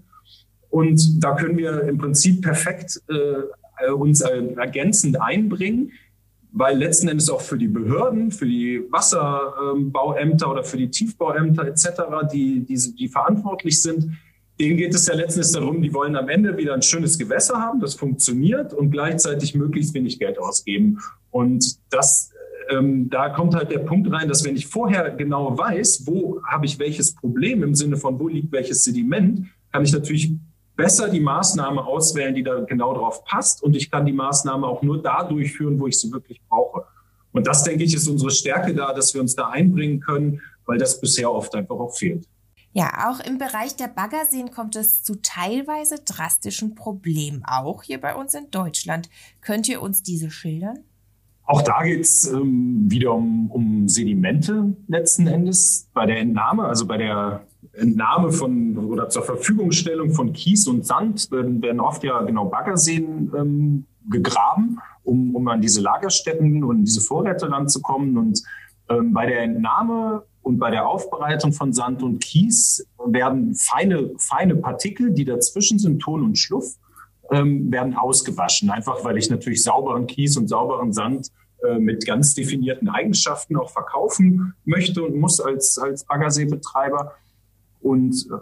[0.70, 5.92] Und da können wir im Prinzip perfekt äh, uns äh, ergänzend einbringen,
[6.52, 11.88] weil letzten Endes auch für die Behörden, für die Wasserbauämter oder für die Tiefbauämter etc.,
[12.32, 14.12] die, die, die verantwortlich sind,
[14.60, 17.80] denen geht es ja letztendlich darum, die wollen am Ende wieder ein schönes Gewässer haben,
[17.80, 21.00] das funktioniert und gleichzeitig möglichst wenig Geld ausgeben.
[21.30, 22.32] Und das,
[22.70, 26.66] ähm, da kommt halt der Punkt rein, dass wenn ich vorher genau weiß, wo habe
[26.66, 30.34] ich welches Problem im Sinne von, wo liegt welches Sediment, kann ich natürlich
[30.76, 33.62] besser die Maßnahme auswählen, die da genau drauf passt.
[33.62, 36.84] Und ich kann die Maßnahme auch nur da durchführen, wo ich sie wirklich brauche.
[37.32, 40.78] Und das, denke ich, ist unsere Stärke da, dass wir uns da einbringen können, weil
[40.78, 42.28] das bisher oft einfach auch fehlt.
[42.78, 48.14] Ja, auch im Bereich der Baggerseen kommt es zu teilweise drastischen Problemen, auch hier bei
[48.14, 49.10] uns in Deutschland.
[49.42, 50.82] Könnt ihr uns diese schildern?
[51.46, 55.90] Auch da geht es ähm, wieder um, um Sedimente letzten Endes.
[55.96, 61.32] Bei der Entnahme, also bei der Entnahme von oder zur Verfügungstellung von Kies und Sand
[61.32, 67.02] werden, werden oft ja genau Baggerseen ähm, gegraben, um, um an diese Lagerstätten und diese
[67.02, 68.20] Vorräte ranzukommen.
[68.20, 68.44] Und
[68.88, 74.56] ähm, bei der Entnahme und bei der Aufbereitung von Sand und Kies werden feine, feine
[74.56, 76.78] Partikel, die dazwischen sind, Ton und Schluff,
[77.32, 78.70] ähm, werden ausgewaschen.
[78.70, 81.34] Einfach weil ich natürlich sauberen Kies und sauberen Sand
[81.68, 87.12] äh, mit ganz definierten Eigenschaften auch verkaufen möchte und muss als, als Baggerseebetreiber.
[87.82, 88.38] Und äh,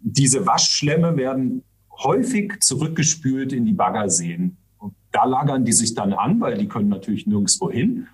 [0.00, 1.64] diese Waschschlemme werden
[2.02, 4.56] häufig zurückgespült in die Baggerseen.
[4.78, 8.06] Und da lagern die sich dann an, weil die können natürlich nirgendwo hin.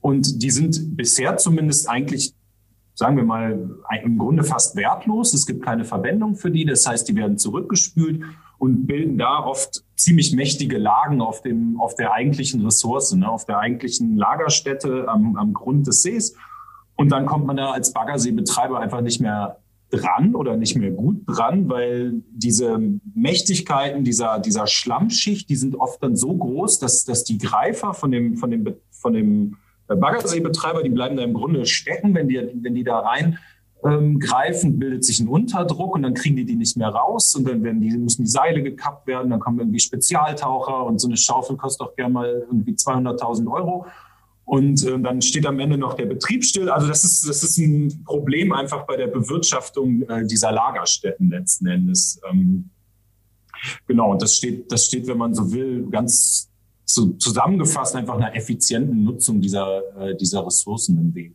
[0.00, 2.32] Und die sind bisher zumindest eigentlich
[2.96, 3.68] sagen wir mal,
[4.02, 5.34] im Grunde fast wertlos.
[5.34, 6.64] Es gibt keine Verwendung für die.
[6.64, 8.22] Das heißt, die werden zurückgespült
[8.56, 13.44] und bilden da oft ziemlich mächtige Lagen auf dem, auf der eigentlichen Ressource, ne, auf
[13.44, 16.36] der eigentlichen Lagerstätte am, am Grund des Sees.
[16.96, 19.58] Und dann kommt man da als Baggerseebetreiber einfach nicht mehr
[19.90, 22.80] dran oder nicht mehr gut dran, weil diese
[23.14, 28.10] Mächtigkeiten dieser, dieser Schlammschicht, die sind oft dann so groß, dass, dass die Greifer von
[28.10, 29.56] dem, von dem, von dem
[29.94, 33.38] Baggerseebetreiber, die bleiben da im Grunde stecken, wenn die, wenn die da rein
[33.84, 34.18] ähm,
[34.78, 37.80] bildet sich ein Unterdruck und dann kriegen die die nicht mehr raus und dann werden
[37.80, 41.86] die, müssen die Seile gekappt werden, dann kommen irgendwie Spezialtaucher und so eine Schaufel kostet
[41.86, 43.86] auch gerne mal irgendwie 200.000 Euro.
[44.44, 46.70] Und äh, dann steht am Ende noch der Betrieb still.
[46.70, 51.66] Also das ist, das ist ein Problem einfach bei der Bewirtschaftung äh, dieser Lagerstätten letzten
[51.66, 52.20] Endes.
[52.30, 52.70] Ähm,
[53.86, 56.48] genau, und das steht, das steht, wenn man so will, ganz
[56.86, 61.34] so zusammengefasst einfach einer effizienten Nutzung dieser, äh, dieser Ressourcen im Weg.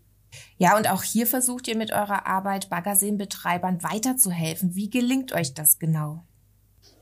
[0.57, 4.75] Ja, und auch hier versucht ihr mit eurer Arbeit Baggerseenbetreibern weiterzuhelfen.
[4.75, 6.23] Wie gelingt euch das genau?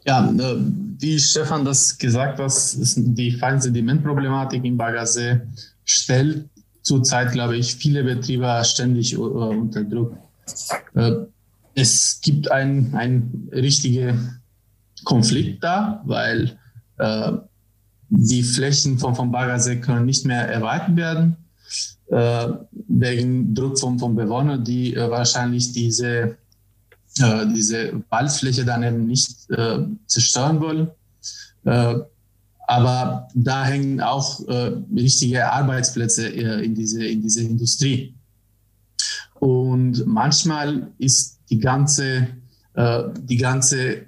[0.05, 0.55] Ja, äh,
[0.97, 5.41] wie Stefan das gesagt hat, ist die Feinsedimentproblematik im Baggersee
[5.85, 6.49] stellt
[6.81, 10.17] zurzeit, glaube ich, viele Betriebe ständig äh, unter Druck.
[11.75, 14.41] Es gibt einen, richtigen
[15.03, 16.57] Konflikt da, weil
[18.09, 21.37] die Flächen vom, vom Baggersee können nicht mehr erweitert werden,
[22.07, 22.47] äh,
[22.87, 26.37] wegen Druck vom, vom Bewohner, die äh, wahrscheinlich diese,
[27.19, 30.89] äh, diese Waldfläche dann eben nicht äh, zerstören wollen.
[31.65, 31.99] Äh,
[32.67, 38.15] aber da hängen auch äh, richtige Arbeitsplätze in, diese, in diese Industrie.
[39.39, 42.27] Und manchmal ist die ganze,
[42.75, 44.05] die ganze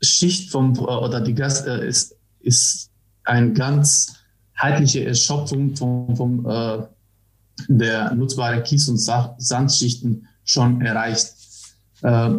[0.00, 2.90] Schicht vom, oder die Gas, ist, ist
[3.26, 4.16] eine ganz
[4.60, 6.86] heitliche Erschöpfung von, von äh,
[7.68, 11.34] der nutzbaren Kies- und Sandschichten schon erreicht.
[12.02, 12.30] Äh,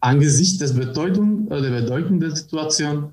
[0.00, 3.12] angesichts des Bedeutung, äh, der Bedeutung der Situation,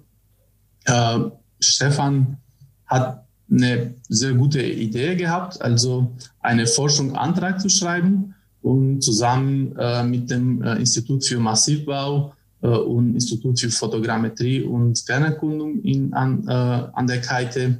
[0.85, 1.19] äh,
[1.59, 2.37] Stefan
[2.85, 10.29] hat eine sehr gute Idee gehabt, also eine Forschungsantrag zu schreiben und zusammen äh, mit
[10.29, 12.33] dem äh, Institut für Massivbau
[12.67, 17.79] und Institut für Fotogrammetrie und Fernerkundung in, an, äh, an der KIT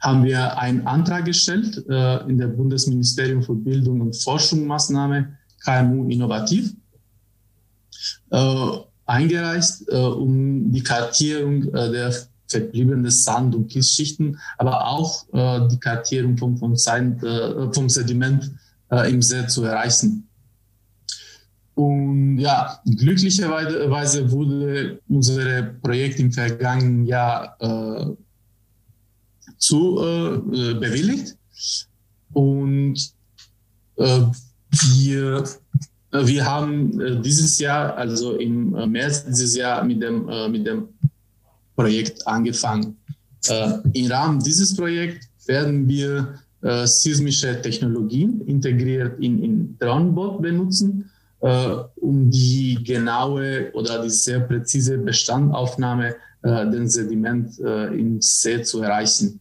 [0.00, 6.74] haben wir einen Antrag gestellt äh, in der Bundesministerium für Bildung und Forschungsmaßnahme KMU Innovativ,
[8.30, 8.70] äh,
[9.06, 12.14] eingereicht, äh, um die Kartierung äh, der
[12.48, 18.50] verbliebenen Sand- und Kiesschichten, aber auch äh, die Kartierung vom, vom, Sand, äh, vom Sediment
[19.08, 20.28] im See zu erreichen.
[21.74, 28.06] Und ja, glücklicherweise wurde unser Projekt im vergangenen Jahr äh,
[29.56, 31.36] zu äh, bewilligt.
[32.32, 32.96] Und
[33.96, 34.20] äh,
[34.96, 35.44] wir,
[36.10, 40.66] wir haben äh, dieses Jahr, also im äh, März dieses Jahr, mit dem, äh, mit
[40.66, 40.88] dem
[41.76, 42.96] Projekt angefangen.
[43.92, 51.10] Im Rahmen dieses Projekts werden wir seismische Technologien integriert in, in Drohnenbot benutzen
[51.42, 58.82] um die genaue oder die sehr präzise Bestandaufnahme äh, den Sediment äh, im See zu
[58.82, 59.40] erreichen.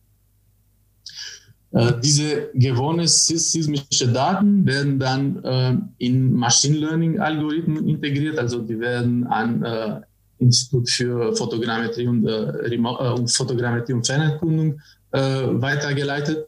[1.71, 8.79] Äh, diese gewonnenen seismischen Daten werden dann äh, in Machine Learning Algorithmen integriert, also die
[8.79, 10.01] werden an äh,
[10.37, 14.79] Institut für Fotogrammetrie und, äh, und Fotogrammetrie und Fernerkundung
[15.13, 16.47] weitergeleitet,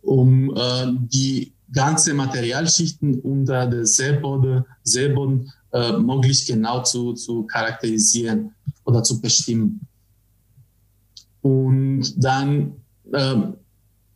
[0.00, 0.54] um
[1.12, 8.54] die ganze Materialschichten unter der Seeboden, Seeboden äh, möglichst genau zu, zu charakterisieren
[8.84, 9.80] oder zu bestimmen.
[11.40, 12.72] Und dann,
[13.12, 13.36] äh,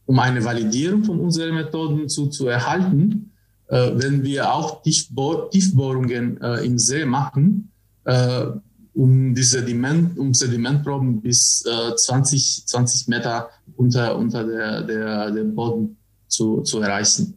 [0.07, 3.33] um eine Validierung von unseren Methoden zu, zu erhalten,
[3.69, 7.73] äh, wenn wir auch Tiefbohr Tiefbohrungen äh, im See machen,
[8.05, 8.47] äh,
[8.95, 11.63] um die Sediment, um Sedimentproben bis
[11.97, 15.97] 20, äh, 20 Meter unter, unter der, der, der Boden
[16.29, 17.35] zu, zu erreichen.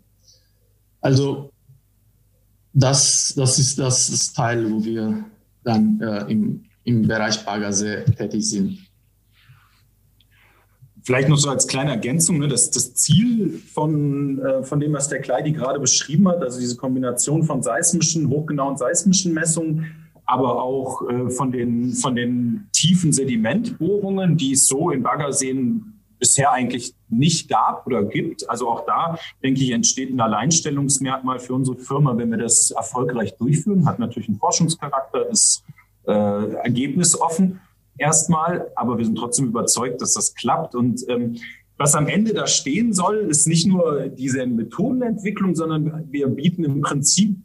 [1.02, 1.52] Also
[2.74, 5.24] das, das ist das Teil, wo wir
[5.64, 8.80] dann äh, im, im Bereich Baggersee tätig sind.
[11.04, 15.10] Vielleicht noch so als kleine Ergänzung, ne, das, das Ziel von, äh, von dem, was
[15.10, 19.86] der Kleidi gerade beschrieben hat, also diese Kombination von seismischen, hochgenauen seismischen Messungen,
[20.26, 26.52] aber auch äh, von, den, von den tiefen Sedimentbohrungen, die es so in Baggerseen bisher
[26.52, 28.50] eigentlich nicht gab oder gibt.
[28.50, 33.38] Also auch da, denke ich, entsteht ein Alleinstellungsmerkmal für unsere Firma, wenn wir das erfolgreich
[33.38, 33.86] durchführen.
[33.86, 35.64] Hat natürlich einen Forschungscharakter, ist
[36.06, 37.62] äh, ergebnisoffen
[37.98, 40.76] erstmal, aber wir sind trotzdem überzeugt, dass das klappt.
[40.76, 41.38] Und ähm,
[41.78, 46.82] was am Ende da stehen soll, ist nicht nur diese Methodenentwicklung, sondern wir bieten im
[46.82, 47.38] Prinzip,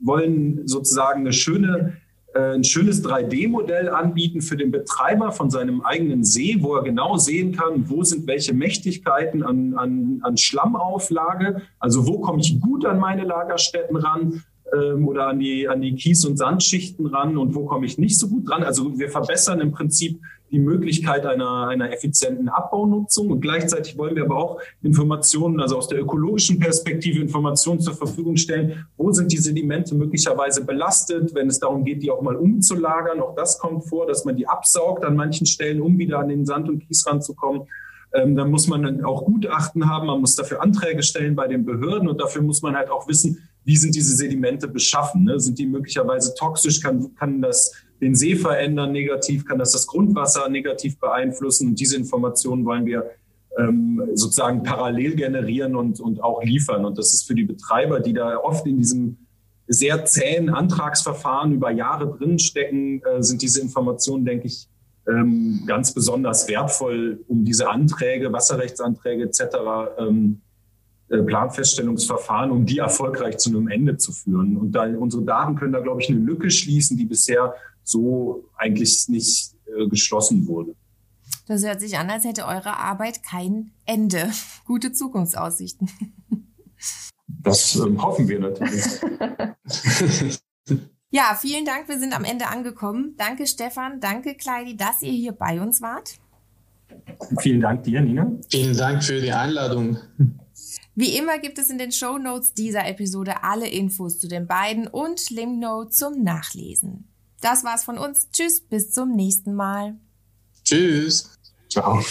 [0.00, 2.05] wollen sozusagen eine schöne äh,
[2.36, 7.52] ein schönes 3D-Modell anbieten für den Betreiber von seinem eigenen See, wo er genau sehen
[7.52, 12.98] kann, wo sind welche Mächtigkeiten an, an, an Schlammauflage, also wo komme ich gut an
[12.98, 14.42] meine Lagerstätten ran,
[14.74, 18.18] ähm, oder an die, an die Kies- und Sandschichten ran und wo komme ich nicht
[18.18, 18.62] so gut dran.
[18.62, 20.20] Also wir verbessern im Prinzip
[20.50, 25.88] die Möglichkeit einer, einer effizienten Abbaunutzung und gleichzeitig wollen wir aber auch Informationen, also aus
[25.88, 31.58] der ökologischen Perspektive Informationen zur Verfügung stellen, wo sind die Sedimente möglicherweise belastet, wenn es
[31.58, 33.20] darum geht, die auch mal umzulagern.
[33.20, 36.46] Auch das kommt vor, dass man die absaugt an manchen Stellen, um wieder an den
[36.46, 37.62] Sand und Kies ranzukommen.
[38.14, 41.64] Ähm, dann muss man dann auch Gutachten haben, man muss dafür Anträge stellen bei den
[41.64, 45.24] Behörden und dafür muss man halt auch wissen, wie sind diese Sedimente beschaffen?
[45.24, 45.40] Ne?
[45.40, 46.80] Sind die möglicherweise toxisch?
[46.80, 49.44] Kann, kann das den See verändern negativ?
[49.44, 51.70] Kann das das Grundwasser negativ beeinflussen?
[51.70, 53.10] Und diese Informationen wollen wir
[53.58, 56.84] ähm, sozusagen parallel generieren und, und auch liefern.
[56.84, 59.16] Und das ist für die Betreiber, die da oft in diesem
[59.66, 64.68] sehr zähen Antragsverfahren über Jahre drinstecken, äh, sind diese Informationen, denke ich,
[65.08, 69.42] ähm, ganz besonders wertvoll, um diese Anträge, Wasserrechtsanträge etc.,
[69.98, 70.45] ähm, äh,
[71.08, 74.56] Planfeststellungsverfahren, um die erfolgreich zu einem Ende zu führen.
[74.56, 77.54] Und da, unsere Daten können da, glaube ich, eine Lücke schließen, die bisher
[77.84, 80.74] so eigentlich nicht äh, geschlossen wurde.
[81.46, 84.30] Das hört sich an, als hätte eure Arbeit kein Ende.
[84.64, 85.88] Gute Zukunftsaussichten.
[87.28, 88.84] Das ähm, hoffen wir natürlich.
[91.10, 91.88] ja, vielen Dank.
[91.88, 93.14] Wir sind am Ende angekommen.
[93.16, 94.00] Danke, Stefan.
[94.00, 96.18] Danke, Kleidi, dass ihr hier bei uns wart.
[97.38, 98.30] Vielen Dank dir, Nina.
[98.50, 99.98] Vielen Dank für die Einladung.
[100.98, 104.88] Wie immer gibt es in den Show Notes dieser Episode alle Infos zu den beiden
[104.88, 107.12] und Limnote zum Nachlesen.
[107.42, 108.30] Das war's von uns.
[108.30, 109.98] Tschüss, bis zum nächsten Mal.
[110.64, 111.36] Tschüss.
[111.68, 112.02] Ciao.